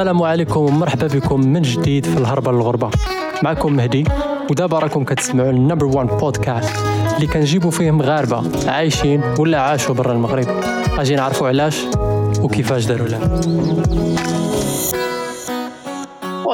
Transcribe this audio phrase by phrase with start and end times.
[0.00, 2.90] السلام عليكم ومرحبا بكم من جديد في الهربة للغربة.
[3.42, 4.04] معكم مهدي
[4.50, 6.76] ودابا راكم كتسمعوا ال number 1 بودكاست
[7.16, 10.46] اللي كنجيبوا فيه مغاربة عايشين ولا عاشوا برا المغرب.
[10.98, 11.84] أجي نعرفوا علاش
[12.42, 13.40] وكيفاش داروا له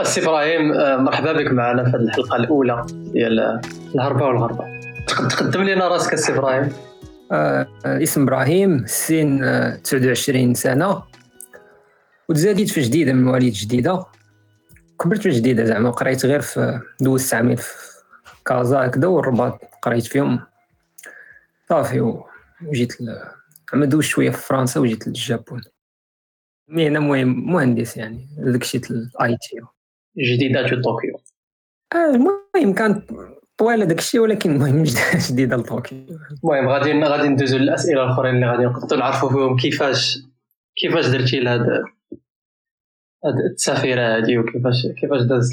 [0.03, 3.61] سي إبراهيم آه، مرحبا بك معنا في هذه الحلقة الأولى ديال
[3.95, 4.65] الهربة والغربة.
[5.31, 6.69] تقدم لنا راسك سي إبراهيم.
[7.33, 11.16] آه اسم إبراهيم سن آه 29 سنة.
[12.29, 14.07] وتزاديت في جديده من مواليد جديدة.
[15.01, 17.73] كبرت في جديدة زعما قريت غير في دوزت عامين في
[18.47, 20.41] كازا هكذا والرباط قريت فيهم
[21.69, 22.01] صافي
[22.67, 22.93] وجيت
[23.73, 25.61] زعما دوزت شوية في فرنسا وجيت للجابون.
[26.69, 29.61] مهنه مهم مهندس يعني داكشي ال IT.
[30.19, 31.21] جديدة في طوكيو.
[31.95, 33.11] آه المهم كانت
[33.59, 34.83] طويلة داكشي ولكن المهم
[35.31, 35.99] جديدة لطوكيو.
[36.45, 40.19] المهم غادي غادي ندوزو للأسئلة الأخرين اللي غادي نقدروا نعرفوا فيهم كيفاش
[40.77, 41.85] كيفاش درتي لهذا
[43.29, 45.53] التسافيره هذه وكيفاش كيفاش دازت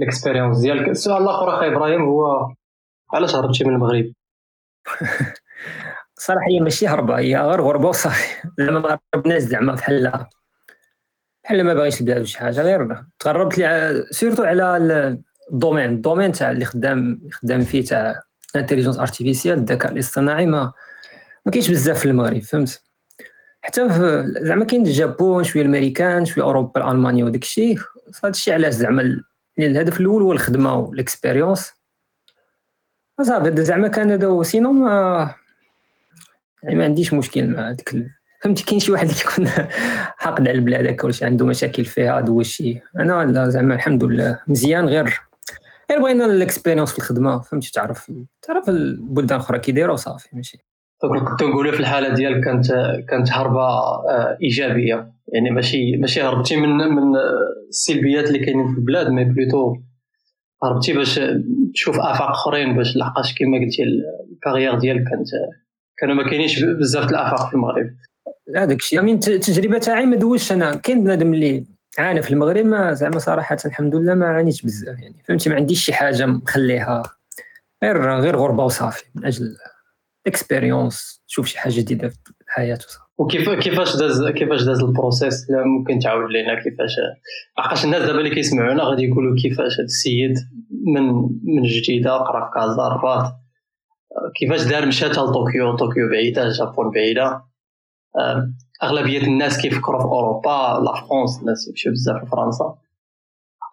[0.00, 0.88] ال expérience ديالك.
[0.88, 2.48] السؤال الآخر أخي إبراهيم هو
[3.12, 4.12] علاش هربتي من المغرب؟
[6.18, 8.48] صراحة هي ماشي هربة هي غير غربة وصافي.
[8.58, 10.26] زعما ما هربناش زعما بحال
[11.44, 14.76] بحال ما باغيش البلاد شي حاجة غير تغربت surtout على
[15.52, 18.22] ال domaine ال domaine تاع اللي خدام خدام فيه تاع
[18.56, 20.72] intelligence artificielle الذكاء الاصطناعي ما
[21.46, 22.87] ما كاينش بزاف في المغرب فهمت؟
[23.60, 23.88] حتى
[24.40, 27.78] زعما كاين الجابون شوية الامريكان شوية أوروبا المانيا وداك الشيء.
[28.24, 29.22] هذا الشيء علاش زعما
[29.58, 31.72] الهدف الأول هو الخدمة وال expérience
[33.22, 35.34] صافي زعما كان هذا sinon ما
[36.62, 37.94] يعني ما عنديش مشكل مع ديك
[38.40, 39.48] فهمتي؟ كاين شي واحد كيكون
[40.22, 42.82] حاقد على البلاد هكا ولا عنده مشاكل فيها هذا هو الشيء.
[42.96, 44.40] أنا لا زعما الحمد لله.
[44.46, 45.20] مزيان غير
[45.90, 47.40] غير بغينا ال expérience في الخدمة.
[47.40, 50.67] فهمتي؟ تعرف تعرف البلدان الأخرى كيديروا صافي ماشي
[51.04, 52.66] نقولوا في الحالة ديالك كانت
[53.08, 55.12] كانت هربة آه، إيجابية.
[55.32, 57.16] يعني ماشي ماشي هربتي من من
[57.68, 59.76] السلبيات اللي كاينين في البلاد mais plutôt
[60.64, 61.20] هربتي باش
[61.74, 63.82] تشوف آفاق أخرين باش لحقاش كما قلتي
[64.32, 65.28] ال carrière ديالك كانت
[65.98, 67.90] كانوا ما كاينينش بزاف الآفاق في المغرب.
[68.56, 69.00] هذاك الشيء.
[69.02, 70.74] من التجربه تاعي ما دوزتش أنا.
[70.74, 71.64] كاين بنادم اللي
[71.98, 75.22] عانى في المغرب ما زعما صراحة الحمد لله ما عانيتش بزاف يعني.
[75.28, 77.02] فهمتي؟ ما عنديش شي حاجة مخليها
[77.84, 79.56] غير غير غربة وصافي من أجل
[80.26, 82.78] expérience تشوف شي حاجة جديدة في الحياة
[83.18, 86.90] وكيف كيفاش داز كيفاش داز ال process؟ ممكن تعاود لنا كيفاش.
[87.58, 90.34] لحقاش الناس دابا اللي كيسمعونا غادي يقولوا كيفاش هذا السيد
[90.86, 91.02] من
[91.44, 93.32] من جديدة قرا في كازا الرباط
[94.36, 97.44] كيفاش دار مشى لطوكيو؟ طوكيو بعيدة الجابون بعيدة.
[98.82, 102.78] أغلبية الناس كيفكروا في أوروبا la France الناس يمشيو بزاف لفرنسا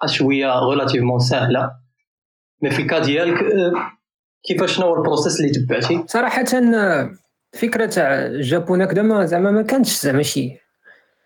[0.06, 1.72] شوية relativement سهلة.
[2.62, 3.44] mais في ال cas ديالك
[4.48, 6.46] كيفاش شنو هو ال process اللي تبعتي؟ صراحة
[7.56, 10.58] الفكرة تاع الجابون هكذا ما زعما ما كانتش زعما شي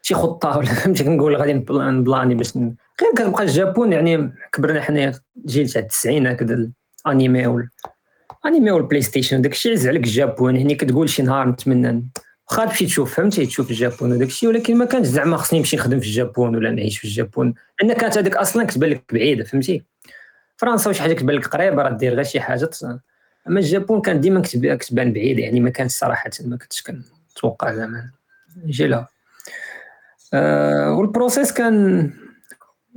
[0.01, 5.13] شي خطة ولا فهمتي كنقول غادي نبلاني باش غير كنبقى الجابون يعني كبرنا حنا
[5.45, 6.69] جيل تاع التسعين هكذا
[7.05, 7.69] الانيمي وال
[8.45, 10.55] anime وال PlayStation داكشي عز عليك الجابون.
[10.57, 12.09] هني كتقول شي نهار نتمنى
[12.51, 15.99] واخا تمشي تشوف فهمتي؟ تشوف الجابون وداك الشيء ولكن ما كانش زعما خصني نمشي نخدم
[15.99, 17.53] في الجابون ولا نعيش في الجابون.
[17.81, 19.83] لأن كانت هذيك أصلا كتبان لك بعيدة فهمتي؟
[20.57, 22.69] فرنسا وشي حاجة كتبان لك قريبة راه دير غير شي حاجة
[23.49, 24.41] أما الجابون كان ديما
[24.75, 28.11] كتبان بعيده يعني ما كانش صراحة ما كنتش كنتوقع زعما.
[28.65, 29.07] نجي لها
[30.33, 32.11] أه وال process كان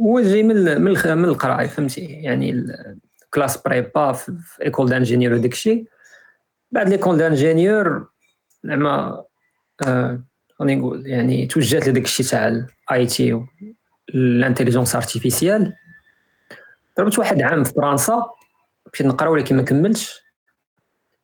[0.00, 2.66] هو جاي من من القرايه فهمتي؟ يعني
[3.34, 4.32] classe prépa في
[4.62, 5.88] école d'ingénieur وداك الشيء.
[6.70, 8.08] بعد l'école d'ingénieur
[8.64, 9.24] زعما
[10.58, 13.46] خليني نقول يعني توجهت لداك الشيء تاع ال IT
[14.14, 15.74] ال intelligence artificielle.
[16.98, 18.30] ضربت واحد عام في فرنسا
[18.94, 20.21] مشيت نقرا ولكن ما كملتش.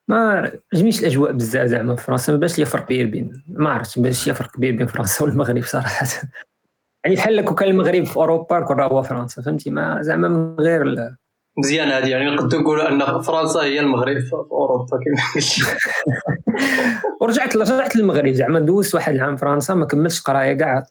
[0.08, 3.98] ما عجبنيش الأجواء بزاف زعما في فرنسا ما باش لي فرق كبير بين ما عرفتش
[3.98, 6.06] باش لي فرق كبير بين فرنسا والمغرب صراحة.
[7.04, 10.54] يعني بحال لو كان المغرب في أوروبا كون راه هو فرنسا فهمتي؟ ما زعما من
[10.60, 11.14] غير
[11.58, 15.42] مزيان هذه يعني نقدر نقولوا أن فرنسا هي المغرب في أوروبا كما
[17.20, 20.86] ورجعت رجعت للمغرب زعما دوزت واحد العام فرنسا ما كملتش قراية كاع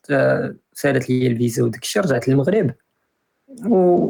[0.73, 2.73] سالت لي الفيزا وداك الشيء رجعت للمغرب.
[3.65, 4.07] و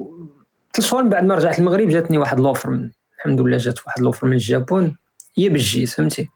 [0.73, 4.01] ثلاث شهور من بعد ما رجعت للمغرب جاتني واحد l'offre من الحمد لله جات واحد
[4.01, 4.97] l'offre من الجابون.
[5.37, 6.29] هي بالجيز فهمتي؟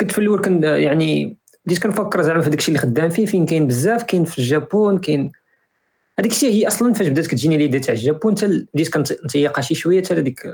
[0.00, 1.36] كنت في الأول كنت يعني
[1.66, 5.32] بديت كنفكر زعما في داكشي اللي خدام فيه فين كاين بزاف كاين في الجابون كاين
[6.18, 10.02] هذيك الشيء هي أصلا فاش بدات كتجيني l'idée تاع الجابون حتى بديت كنتيقها شي شوية
[10.04, 10.46] حتى هذيك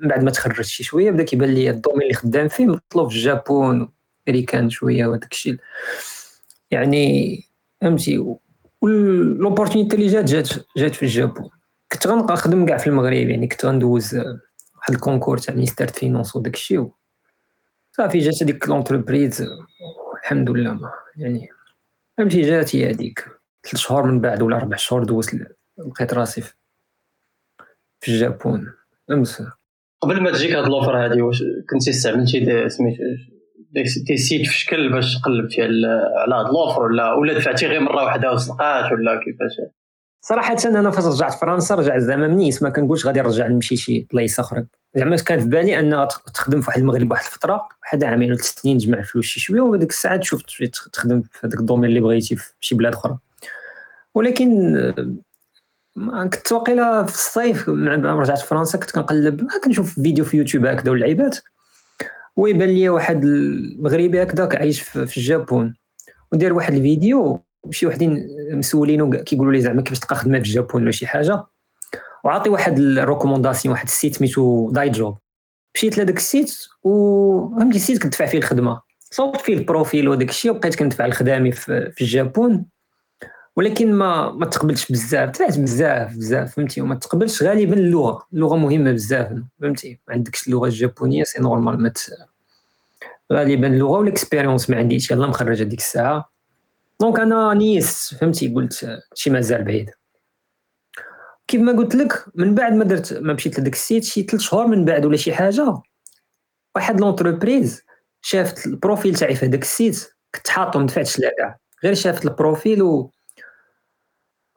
[0.00, 3.10] من بعد ما تخرجت شي شوية بدأ كيبان لي ال domaine اللي خدام فيه مطلوب
[3.10, 3.88] في الجابون
[4.28, 5.56] امريكان شوية وهذاك الشيء
[6.70, 7.40] يعني
[7.80, 8.36] فهمتي؟
[8.82, 11.50] و l'opportunité اللي جات جات جات في الجابون.
[11.92, 14.20] كنت غنبقى نخدم كاع في المغرب يعني كنت غندوز
[14.86, 16.90] واحد ال concours تاع ministère finances وداك الشيء
[17.96, 19.46] صافي جات هذيك l'entreprise
[20.22, 21.48] الحمد لله ما يعني
[22.18, 23.24] فهمتي جات هي هذيك
[23.64, 25.34] ثلاث شهور من بعد ولا أربع شهور دوزت
[25.78, 26.42] لقيت راسي
[28.00, 28.72] في الجابون
[29.10, 29.42] امس
[30.00, 35.62] قبل ما تجيك هاد l'offre هادي واش كنتي استعملتي des sites في شكل باش قلبتي
[35.62, 39.52] على هاد l'offre ولا ولا دفعتي غير مره واحدة وصدقات ولا كيفاش
[40.28, 44.40] صراحة أنا فاش رجعت فرنسا رجعت زعما منيس ما كنقولش غادي نرجع نمشي شي بلايص
[44.40, 44.66] أخرى.
[44.96, 48.54] زعما كان في بالي ان تخدم في واحد المغرب واحد الفترة واحد عامين ولا ثلاث
[48.60, 50.42] سنين تجمع فلوس شي شوية وهذيك الساعة تشوف
[50.92, 53.18] تخدم في هذاك ال domaine اللي بغيتي في شي بلاد أخرى.
[54.14, 54.76] ولكن
[56.32, 61.38] كنت واقيلا في الصيف مع رجعت فرنسا كنت كنقلب كنشوف فيديو في يوتيوب هكذا واللعيبات.
[62.36, 65.74] ويبان لي واحد المغربي هكذاك عايش في الجابون.
[66.32, 67.40] ودير واحد الفيديو
[67.70, 71.44] شي وحدين مسولينو كيقولوا لي زعما كيفاش تلقى خدمة في الجابون ولا شي حاجة.
[72.24, 75.18] وعطي واحد ال recommandation واحد ال site سميتو Daijob.
[75.74, 78.80] مشيت لهذاك ال site وفهمتي ال site كندفع فيه الخدمة.
[79.10, 82.66] صوبت فيه ال profil وداك الشيء وبقيت كندفع الخدامي في, الجابون.
[83.56, 85.30] ولكن ما ما تقبلش بزاف.
[85.30, 88.26] دفعت بزاف بزاف فهمتي؟ وما تقبلش غالبا اللغة.
[88.32, 91.92] اللغة مهمة بزاف فهمتي؟ ما عندكش اللغة الجابونيه c'est normal ما
[93.32, 95.10] غالبا اللغة وال expérience ما عنديش.
[95.10, 96.35] يلاه مخرج هذيك الساعة.
[97.00, 99.90] donc أنا نسيت فهمتي؟ قلت شي مازال بعيد.
[101.48, 104.42] كيف ما قلت لك من بعد ما درت ما مشيت لذاك ال site شي ثلاث
[104.42, 105.82] شهور من بعد ولا شي حاجة
[106.74, 107.82] واحد l'entreprise
[108.22, 112.24] شافت ال profil تاعي في هذاك ال site كنت حاطو ما دفعتش كاع غير شافت
[112.24, 113.10] ال profil و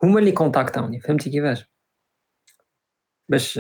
[0.04, 1.66] هما اللي كونتاكتوني فهمتي كيفاش؟
[3.30, 3.60] باش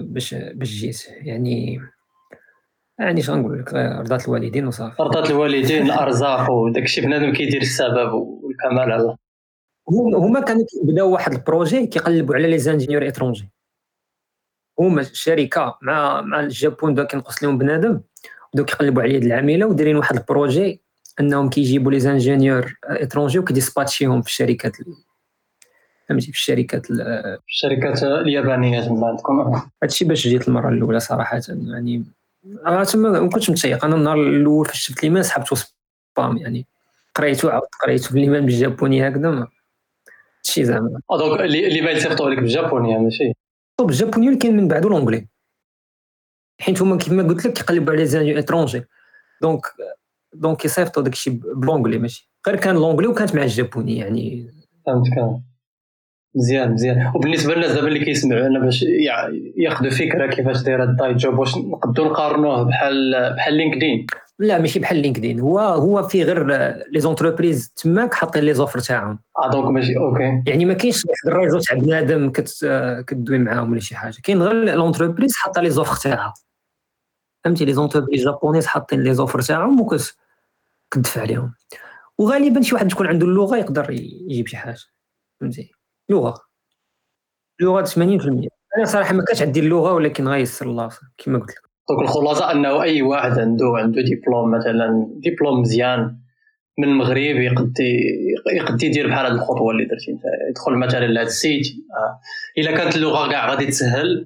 [0.00, 1.06] باش باش جيت.
[1.08, 1.80] يعني
[2.98, 5.02] يعني شنو نقول لك؟ رضات الوالدين وصافي.
[5.02, 9.16] رضات الوالدين الأرزاق وداك الشيء بنادم كيدير السبب والكمال على.
[9.88, 13.50] هما كانوا بداو واحد ال projet كيقلبوا على les ingénieurs étrangers
[14.80, 18.00] هما الشركة مع مع الجابون بدا كينقص لهم بنادم
[18.54, 20.82] بداو كيقلبوا على يد العامله ودايرين واحد ال projet
[21.20, 24.76] إنهم كيجيبوا les ingénieurs étrangers وكيديسباتشيهم في الشركات
[26.08, 26.86] فهمتي؟ في الشركات
[27.48, 32.04] الشركات اليابانية تما عندكم هادشي باش جيت المرة الأولى صراحة يعني
[32.92, 36.66] تما ما كنتش متيق أنا النهار الأول فاش شفت l'email سحبته spam يعني
[37.14, 39.48] قريتو عاود قريتو في l'email بالجابوني هكذا
[40.38, 43.32] هادشي زعما دونك اللي باين يصيفطوا لك بال japonais ماشي.
[43.80, 45.26] بال japonais ولكن من بعدو l'anglais
[46.60, 48.84] حيت هما كيما قلت لك كيقلبوا على les ingénieurs étrangers
[49.42, 49.66] donc
[50.32, 52.30] donc كيصيفطوا داكشي ب l'anglais ماشي.
[52.46, 54.50] غير كان l'anglais وكانت مع ال japonais يعني.
[54.86, 55.42] فهمتك
[56.36, 57.12] مزيان مزيان.
[57.14, 58.82] وبالنسبة للناس دابا اللي كيسمعونا باش
[59.56, 64.06] ياخذوا فكرة كيفاش داير Daijob واش نقدروا نقارنوه بحال بحال LinkedIn.
[64.38, 65.40] لا ماشي بحال LinkedIn.
[65.40, 66.46] هو هو في غير
[66.90, 69.18] les entreprises تماك حاطين les offres تاعهم.
[69.38, 70.42] آه donc ماشي OK.
[70.46, 72.30] يعني ما كاينش واحد ال réseau تاع بنادم
[73.06, 74.16] كدوي معاهم ولا شي حاجة.
[74.22, 76.34] كاين غير l'entreprise حاطة les offres تاعها.
[77.44, 81.54] فهمتي؟ les entreprises japonaises حاطين les offres تاعهم وكتدفع عليهم
[82.18, 84.78] وغالبا شي واحد تكون عنده اللغة يقدر يجيب شي حاجة.
[85.40, 85.75] فهمتي؟
[86.10, 86.34] لغة.
[87.60, 91.60] لغة 80% أنا صراحة ما كانش عندي اللغة ولكن غيسر الله كما قلت لك.
[91.88, 96.16] donc الخلاصة أنه أي واحد عنده عنده ديبلوم مثلا ديبلوم مزيان
[96.78, 97.74] من المغرب يقد
[98.52, 100.22] يقد يدير بحال هذه الخطوة اللي درتي أنت.
[100.50, 101.66] يدخل مثلا لهذا ال site.
[101.66, 102.20] آه.
[102.58, 104.24] إلا كانت اللغة كاع غادي تسهل.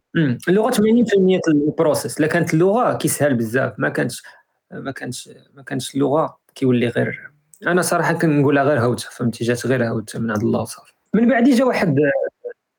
[0.49, 2.19] اللغة 80% ال process.
[2.19, 3.73] إلا كانت اللغة كيسهل بزاف.
[3.79, 4.23] ما كانتش
[4.71, 7.31] ما كانتش ما كانتش اللغة كيولي غير
[7.67, 11.49] أنا صراحة كنقولها غير هوتة فهمتي؟ جات غير هوتة من عند الله وصافي من بعد
[11.49, 11.97] جا واحد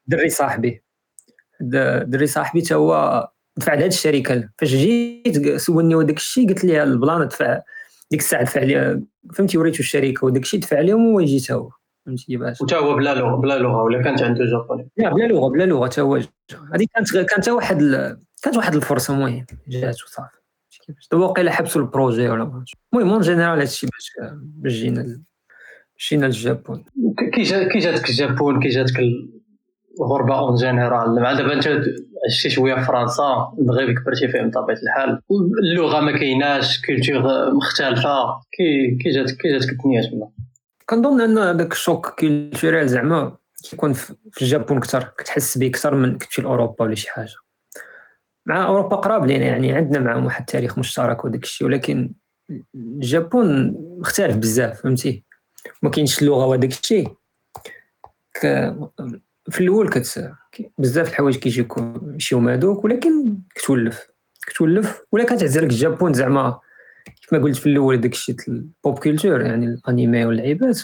[0.08, 0.84] دري صاحبي.
[2.06, 4.50] دري صاحبي تا هو دفع لهاد الشركة.
[4.58, 7.62] فاش جيت سولني وداك الشيء قلت ليه ال plan دفع
[8.12, 11.70] ديك الساعة دفع لي فهمتي وريتو الشركة وداك الشيء دفع لهم هو تا هو
[12.06, 12.62] فهمتي كيفاش.
[12.62, 15.88] وتا هو بلا لغة بلا لغة ولا كانت عنده japonais لا بلا لغة بلا لغة
[15.88, 16.16] تا هو
[16.74, 17.78] هذه كانت كانت واحد
[18.44, 20.38] كانت واحد الفرصة المهم جات وصافي
[20.88, 21.08] كيفاش.
[21.12, 24.12] دابا واقيلا حبسوا ال projet ولا المهم en général هادشي باش
[24.42, 25.22] باش جينا
[26.10, 26.84] جينا لل Japon
[27.34, 29.00] كي كي جاتك ال Japon كي جاتك
[30.00, 31.67] الغربة en général مع دابا انت
[32.27, 35.22] عشتي شوية في فرنسا المغرب كبرتي فيه بطبيعه الحال.
[35.63, 38.39] اللغة ما كايناش culture مختلفة.
[38.51, 40.29] كي كي جاتك كي جاتك الدنيا تما.
[40.89, 43.38] كنظن أن داك ال choc culturel زعما
[43.70, 47.36] كيكون في ال Japon أكثر كتحس به أكثر من كتمشي لاوروبا ولا شي حاجة.
[48.46, 52.13] مع أوروبا قراب لينا يعني عندنا معهم واحد التاريخ مشترك وداك الشيء ولكن
[52.75, 55.31] ال Japon مختلف بزاف فهمتي؟
[55.82, 57.16] ما كاينش اللغة وداك الشيء.
[59.50, 60.34] في الأول كت
[60.78, 64.08] بزاف الحوايج كيجيوك يمشيو هذوك ولكن كتولف.
[64.48, 66.60] كتولف ولا كتعزلك ال Japon زعما.
[67.30, 70.82] كما قلت في الأول داك الشيء ال pop culture يعني الانيمي واللعيبات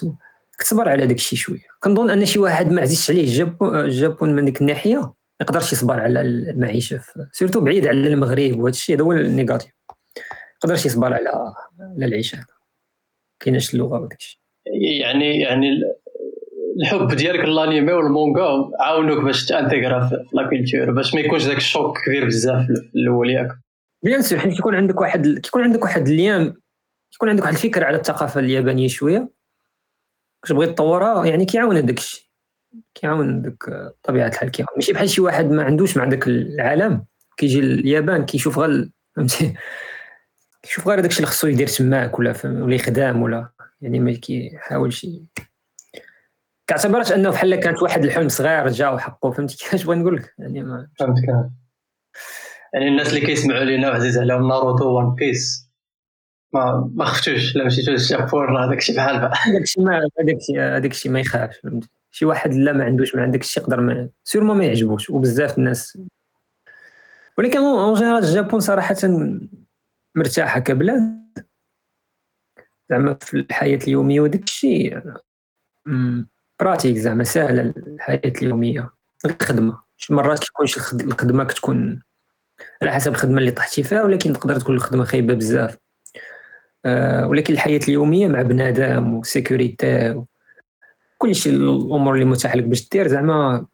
[0.58, 1.66] كتصبر على داك الشيء شوية.
[1.80, 5.14] كنظن أن شي واحد ما عزيزش عليه ال Japon ال Japon من ديك الناحية ما
[5.42, 7.02] يقدرش يصبر على المعيشة
[7.32, 9.72] surtout بعيد على المغرب وهذا الشيء هذا هو ال négatif.
[10.64, 11.30] يقدرش يصبر على
[11.80, 12.46] على العيشه
[13.40, 14.40] كايناش اللغة وداك الشيء.
[14.74, 15.82] يعني يعني
[16.82, 21.46] الحب ديالك لل anime وال manga عاونوك باش t'intègres في la culture باش ما يكونش
[21.46, 23.48] داك ال choc كبير بزاف في الأول ياك.
[24.04, 26.54] bien sûr حيت كيكون عندك واحد كيكون عندك واحد اليام
[27.12, 29.30] كيكون عندك واحد الفكرة على الثقافة اليابانية شوية.
[30.46, 32.24] كتبغي تطورها يعني كيعاون هذاك الشيء.
[32.96, 34.76] كيعاون داك طبيعة الحال كيعاون.
[34.76, 37.06] ماشي بحال شي واحد ما عندوش مع داك العالم.
[37.38, 39.54] كيجي اليابان كيشوف غير فهمتي؟
[40.64, 43.50] كيشوف غير داكشي اللي خصو يدير تماك ولا ولا يخدم ولا
[43.82, 45.08] يعني ما كيحاولش
[46.68, 50.64] كاعتبرت انه بحال كانت واحد الحلم صغير جا وحقه فهمتي كيفاش بغيت نقول لك يعني
[50.64, 51.24] ما فهمتك
[52.74, 55.68] يعني الناس اللي كيسمعوا لينا وعزيز عليهم ناروتو وان بيس.
[56.54, 59.58] ما ما خفتوش لا مشيتو للجابون هذاك الشيء بحال بحال.
[59.58, 60.10] الشيء ما
[60.58, 61.62] هذاك الشيء ما يخافش
[62.12, 65.98] شي واحد لا ما عندوش ما عندك الشيء يقدر ما سيرمون ما يعجبوش وبزاف الناس.
[67.38, 68.96] ولكن اون جينيرال الجابون صراحة
[70.16, 71.47] مرتاحة كبلاد.
[72.90, 75.02] زعما في الحياة اليومية وداك الشيء.
[76.60, 78.90] pratique زعما سهلة الحياة اليومية.
[79.26, 79.80] الخدمة.
[79.98, 82.02] شي مرات كيكون الخدمة كتكون
[82.82, 85.78] على حسب الخدمة اللي طحتي فيها ولكن تقدر تكون الخدمة خايبة بزاف.
[86.86, 90.22] أه ولكن الحياة اليومية مع بنادم و sécurité
[91.18, 93.66] كلشي الأمور اللي متاح لك باش دير زعما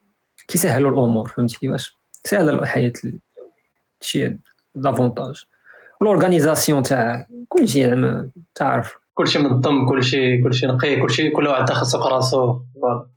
[0.47, 2.93] كيسهلوا الأمور فهمتي كيفاش؟ سهلة الحياة
[4.01, 4.37] شي
[4.75, 5.43] l'avantage
[6.01, 9.02] ال organisation تاع كلشي زعما تعرف.
[9.13, 12.61] كلشي منظم كلشي كلشي نقي كلشي كل واحد داخل سوق راسو.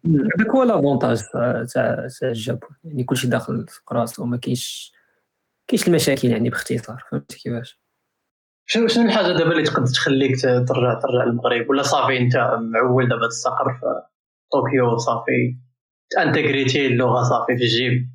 [0.06, 2.70] هذاك هو l'avantage تاع تاع ال Japon.
[2.84, 4.92] يعني كلشي داخل سوق راسو ما كاينش
[5.68, 7.04] كاينش المشاكل يعني باختصار.
[7.10, 7.80] فهمتي كيفاش؟
[8.68, 13.28] شنو شنو الحاجة دابا اللي تقدر تخليك ترجع ترجع للمغرب؟ ولا صافي انت معول دابا
[13.28, 14.02] تستقر في
[14.52, 15.56] طوكيو صافي
[16.18, 18.10] انتغريتي اللغة صافي في الجيب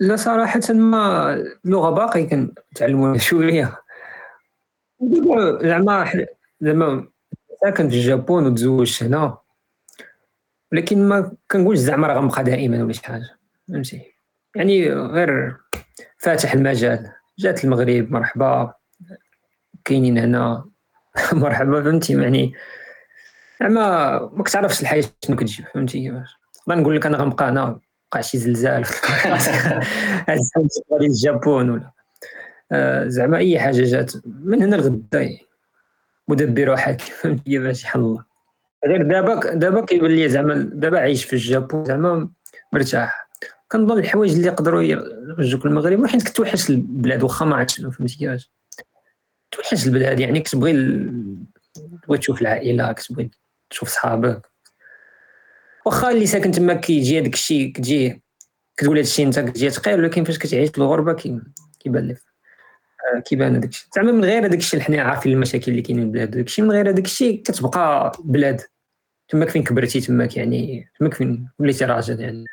[0.00, 3.80] لا صراحة ما اللغة باقي كنتعلموها شوية.
[5.62, 6.26] زعما
[6.60, 7.08] زعما
[7.64, 9.38] ساكن في الجابون وتزوجت هنا.
[10.72, 14.14] ولكن ما كنقولش زعما راه غنبقى دائما ولا شي حاجة فهمتي؟
[14.56, 15.56] يعني غير
[16.18, 18.74] فاتح المجال جات المغرب مرحبا.
[19.84, 20.64] كاينين هنا.
[21.32, 22.54] مرحبا فهمتي؟ يعني
[23.60, 26.36] زعما ما كتعرفش الحياة شنو كتجيب فهمتي؟ كيفاش
[26.68, 27.80] نقول لك أنا غنبقى هنا
[28.12, 28.84] وقع شي زلزال
[31.00, 31.90] الجابون ولا.
[32.72, 35.43] آه، زعما أي حاجة جات من هنا لغدا
[36.28, 38.24] مدبر فهمتي كيفاش يحل الله.
[38.86, 42.28] غير دابا دابا كيبان لي زعما دابا عايش في الجابون زعما
[42.72, 43.28] مرتاح.
[43.72, 48.50] كنظن الحوايج اللي يقدروا يرجوك المغرب حيت كتوحش البلاد واخا ما عرفتش فهمتي كيفاش؟
[49.50, 50.72] توحش البلاد يعني كتبغي
[52.02, 53.30] تبغي تشوف العائلة كتبغي
[53.70, 54.50] تشوف صحابك.
[55.86, 58.22] واخا اللي ساكن تما كيجي هذاك الشيء كتجي
[58.76, 61.12] كتقول هذا الشيء انت كتجي ثقيل ولكن فاش كتعيش في الغربة
[61.80, 62.33] كيبان لك.
[63.24, 63.88] كيبان هذاك الشيء.
[63.96, 66.90] زعما من غير هذاك الشيء حنا عارفين المشاكل اللي كاينين البلاد هذاك الشيء من غير
[66.90, 68.60] هذاك الشيء كتبقى بلاد.
[69.28, 72.44] تماك فين كبرتي تماك يعني تماك فين وليتي راجل يعني.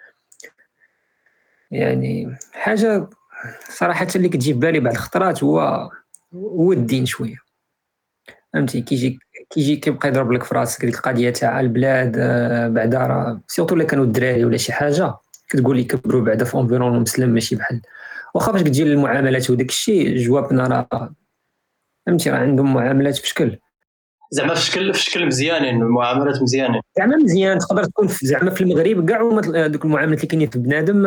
[1.71, 3.09] يعني حاجة
[3.69, 5.89] صراحة اللي كتجي في بالي بعض الخطرات هو
[6.33, 7.37] هو الدين شوية.
[8.53, 13.41] فهمتي؟ كيجي كيجي كيبقى يضرب لك في راسك ديك القضية تاع البلاد آه، بعدا راه.
[13.47, 15.13] surtout إلا كانوا الدراري ولا شي حاجة
[15.49, 17.81] كتقول لي كبروا بعدا في environnement مسلم ماشي بحال
[18.35, 21.15] واخا فاش كتجي للمعاملات وداك الشيء جوابنا راه
[22.05, 23.57] فهمتي راه عندهم معاملات في شكل
[24.31, 29.09] زعما في شكل في شكل مزيانين المعاملات مزيانين زعما مزيان تقدر تكون زعما في المغرب
[29.09, 31.05] كاع دوك المعاملات اللي كاينين في بنادم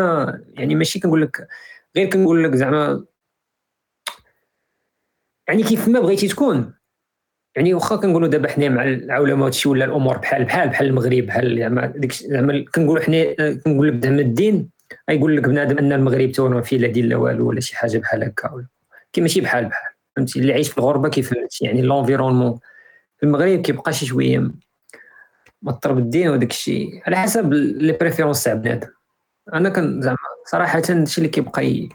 [0.54, 1.48] يعني ماشي كنقول لك
[1.96, 3.04] غير كنقول لك زعما
[5.48, 6.74] يعني كيف ما بغيتي تكون.
[7.56, 11.58] يعني واخا كنقولوا دابا حنا مع العولمه وهادشي ولا الأمور بحال بحال بحال المغرب بحال
[11.58, 14.70] زعما ديك زعما كنقولوا حنا كنقول لك زعما الدين
[15.10, 18.24] غيقول لك بنادم أن المغرب تو فيه لا دين لا والو ولا شي حاجة بحال
[18.24, 18.66] هكا.
[19.12, 22.58] كي ماشي بحال بحال فهمتي؟ اللي عايش في الغربة كيف يعني l'environnement
[23.16, 24.50] في المغرب كيبقى شي شوية
[25.62, 28.88] مطر بالدين وداك الشيء على حسب لي préférence تاع بنادم.
[29.54, 31.88] أنا كان زعما صراحة هادشي اللي كيبقى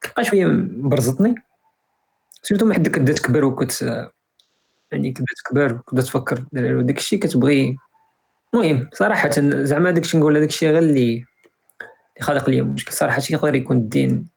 [0.00, 1.34] كيبقى شوية مبرزطني.
[2.42, 3.82] surtout ما حد كتبدا تكبر وكت
[4.92, 6.44] يعني كتبدا تكبر وكتبدا تفكر.
[6.52, 7.76] داك الشيء كتبغي.
[8.54, 11.24] المهم صراحة زعما داك الشيء نقول هذاك الشيء غير اللي
[12.20, 14.28] خلق لي مشكل صراحة يقدر يكون الدين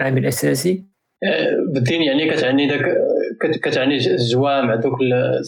[0.00, 0.84] عامل أساسي.
[1.24, 2.96] آه، بالدين يعني كتعني داك
[3.62, 5.00] كتعني الجوامع دوك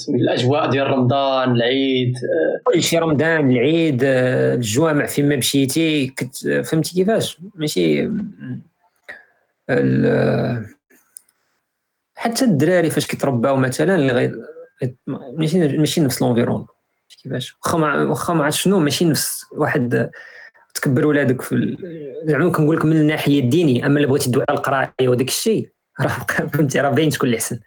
[0.08, 2.60] الأجواء ديال رمضان العيد آه.
[2.64, 6.14] كل شيء رمضان العيد آه، الجوامع فين ما مشيتي
[6.64, 8.10] فهمتي كيفاش؟ ماشي
[12.14, 14.32] حتى الدراري فاش كيترباو مثلا اللي غي
[15.06, 16.66] ماشي ماشي نفس لونفيرون
[17.22, 20.10] كيفاش؟ واخا واخا ما عرفت شنو ماشي نفس واحد
[20.76, 21.76] تكبر ولادك في
[22.24, 26.08] زعما كنقول لك من الناحية الدينية أما اللي بغيتي تدوي على القرايه وداك الشيء راه
[26.52, 27.60] فهمتي؟ راه باين تكون الاحسن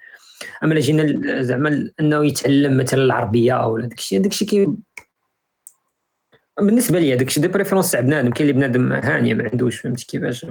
[0.63, 4.67] أما إلا جينا زعما أنه يتعلم مثلا العربية ولا داك الشيء داك الشيء كي
[6.59, 10.45] بالنسبة لي داكشي des préférences تاع بنادم كاين اللي بنادم هانيه ما عندوش فهمتي كيفاش؟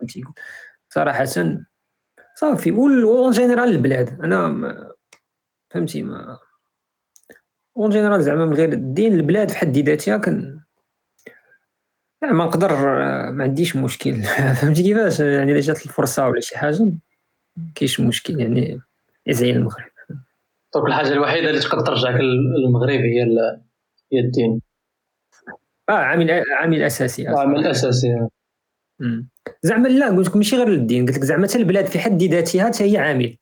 [0.00, 0.24] فهمتي
[0.88, 1.24] صراحة
[2.34, 4.92] صافي en général البلاد أنا ما
[5.70, 6.38] فهمتي ما
[7.76, 10.60] en général زعما من غير الدين البلاد في حد ذاتها كان
[12.22, 12.76] لا ما نقدر
[13.30, 14.22] ما عنديش مشكل.
[14.60, 16.92] فهمتي كيفاش؟ يعني إلا جات الفرصة ولا شي حاجة
[17.74, 18.80] كاينش مشكل يعني
[19.28, 19.90] زي المغرب.
[20.74, 23.22] دونك الحاجة الوحيدة اللي تقدر ترجعك للمغرب هي
[24.12, 24.60] هي الدين.
[25.88, 28.28] آه عامل عامل أساسي عامل أساسي
[29.62, 32.66] زعما لا قلت لك ماشي غير الدين قلت لك زعما حتى البلاد في حد ذاتها
[32.66, 33.36] حتى هي عامل.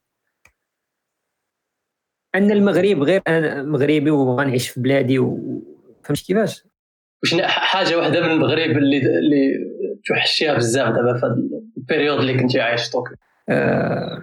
[2.35, 5.63] أن المغرب غير أنا مغربي وغنعيش في بلادي و...
[6.05, 6.65] فهمت كيفاش؟
[7.23, 9.73] واش حاجة واحدة من المغرب اللي اللي
[10.07, 11.27] توحشيها بزاف دابا في
[11.77, 13.17] période ال اللي كنتي عايش في طوكيو.
[13.49, 14.23] أه...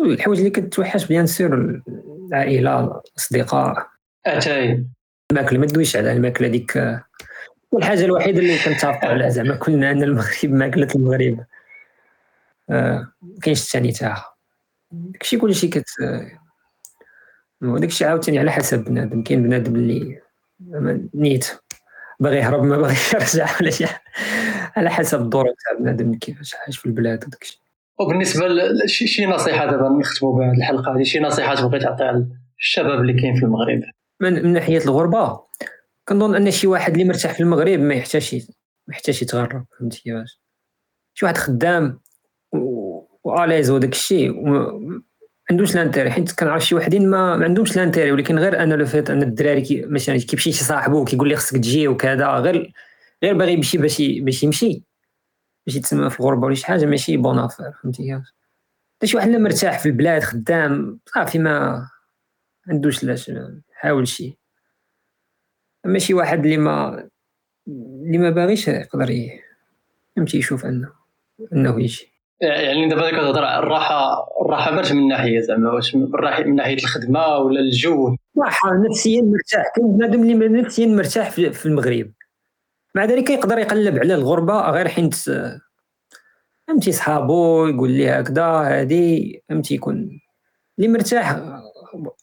[0.00, 1.82] الحوايج اللي كتوحش bien sûr
[2.28, 3.86] العائلة الأصدقاء.
[4.26, 4.86] اتاي
[5.32, 6.98] الماكلة ما تدويش على الماكلة ديك
[7.76, 11.44] الحاجة الوحيدة اللي كنتفقوا عليها زعما كلنا ان المغرب ماكلة المغرب.
[12.70, 13.12] آه
[13.42, 14.34] كاينش الثاني تاعها
[14.92, 15.86] داكشي كلشي كت
[17.60, 19.22] داكشي عاوتاني على حسب بنادم.
[19.22, 20.20] كاين بنادم اللي
[21.14, 21.48] نيت.
[22.20, 23.86] باغي يهرب ما باغي يرجع ولا شي.
[24.76, 27.62] على حسب الظروف تاع بنادم كيفاش عايش في البلاد وداكشي
[27.98, 28.48] وبالنسبة
[28.84, 32.26] لشي نصيحة دابا نختموا بها الحلقة هذه شي نصيحة تبغي تعطيها
[32.58, 33.82] للشباب اللي كاين في المغرب؟
[34.20, 35.40] من, من ناحية الغربة
[36.08, 40.40] كنظن أن شي واحد اللي مرتاح في المغرب ما يحتاجش ما يحتاجش يتغرب فهمتي كيفاش؟
[41.14, 42.00] شي واحد خدام
[43.24, 44.32] وآليز وداك الشيء
[45.50, 49.10] عندوش لانتيري حيت كنعرف شي وحدين ما, ما عندهمش لانتيري ولكن غير أنا لو فيت
[49.10, 52.72] أن الدراري كي مثلا كيمشي شي صاحبو كيقول لي خصك تجي وكذا غير
[53.22, 54.82] غير باغي يمشي باش باش يمشي.
[55.66, 58.34] باش يتسمى في الغربه ولا شي حاجة ماشي بون افير فهمتي كيفاش؟
[59.04, 61.88] شي واحد مرتاح في البلاد خدام صافي ما
[62.68, 63.32] عندوش لاش
[63.72, 64.38] حاول شي.
[65.86, 67.08] أما شي واحد اللي ما
[67.68, 69.10] اللي ما باغيش يقدر
[70.16, 70.92] يمشي يشوف انه
[71.52, 72.17] أنه يجي.
[72.40, 78.16] يعني دابا كتهضر الراحة الراحة ماشي من ناحية زعما واش من ناحية الخدمة ولا الجو
[78.38, 79.72] راحة نفسيا مرتاح.
[79.76, 82.12] كاين بنادم اللي نفسيا مرتاح في المغرب.
[82.94, 85.10] مع ذلك يقدر يقلب على الغربة غير حين
[86.68, 90.20] فهمتي صحابو يقول لي هكذا هادي فهمتي يكون
[90.78, 91.36] اللي مرتاح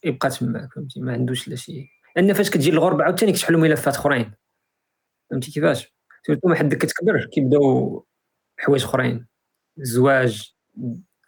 [0.04, 1.88] يبقى تما فهمتي؟ ما عندوش لا شي.
[2.16, 4.32] لأن فاش كتجي الغربه عاوتاني كتحلوا ملفات أخرين.
[5.30, 5.94] فهمتي كيفاش؟
[6.26, 8.06] surtout ما حدك كتكبر كيبداو
[8.58, 9.26] حوايج أخرين.
[9.78, 10.52] الزواج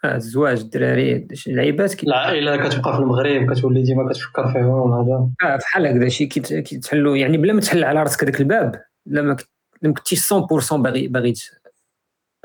[0.05, 2.07] الزواج الدراري العيبات كي...
[2.07, 5.31] العائله كتبقى في المغرب كتولي ديما كتفكر فيهم هذا.
[5.43, 9.37] آه بحال هكذا شي كيتحلوا يعني بلا ما تحل على راسك هذاك الباب لا ما
[9.83, 11.35] ما كنتيش 100% باغي باغي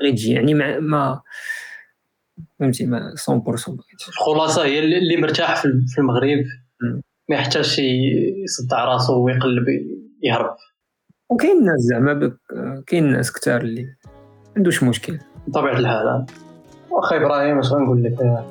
[0.00, 1.20] باغي تجي يعني ما, ما
[2.58, 6.44] فهمتي ما 100% باغي الخلاصة هي اللي مرتاح في المغرب.
[7.28, 7.78] ما يحتاجش
[8.44, 9.64] يصدع راسو ويقلب
[10.22, 10.56] يهرب.
[11.28, 12.36] وكاين ناس زعما
[12.86, 13.86] كاين ناس كثار اللي
[14.56, 15.18] عندوش مشكل.
[15.46, 16.24] بطبيعة الحال.
[16.90, 18.44] واخا إبراهيم اش غنقول لك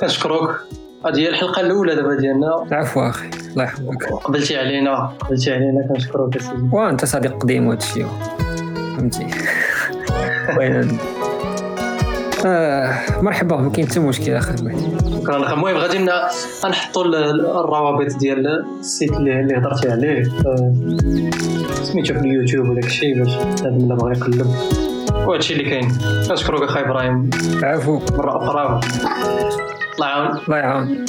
[0.00, 0.60] كنشكروك
[1.06, 2.62] هذه هي الحلقة الأولى دابا ديالنا.
[2.62, 4.12] العفو أخي الله يحفظك.
[4.24, 6.68] قبلتي علينا قبلتي علينا كنشكروك أسيدي.
[6.72, 8.06] وأنت صديق قديم وهذا الشيء.
[8.96, 9.26] فهمتي؟
[10.58, 10.98] وين
[12.46, 14.56] آه مرحبا ما كاين حتى مشكل أخي.
[15.20, 15.98] شكرا المهم غادي
[16.68, 20.22] نحطوا الروابط ديال السيت اللي هضرتي عليه.
[20.46, 20.74] آه،
[21.82, 24.54] سميتو في اليوتيوب وداك الشيء باش بنادم اللي بغى يقلب.
[25.28, 25.98] وهادشي اللي كاين
[26.30, 27.30] اشكرك أخي إبراهيم.
[27.62, 28.00] عفو.
[28.12, 28.80] مرة أخرى.
[29.94, 30.38] الله يعاون.
[30.48, 31.04] الله يعاون.